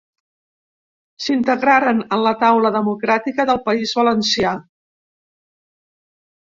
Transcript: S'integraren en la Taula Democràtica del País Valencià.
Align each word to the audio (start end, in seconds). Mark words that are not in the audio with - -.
S'integraren 1.25 2.01
en 2.17 2.25
la 2.29 2.33
Taula 2.41 2.73
Democràtica 2.79 3.49
del 3.53 3.63
País 3.71 3.97
Valencià. 4.03 4.59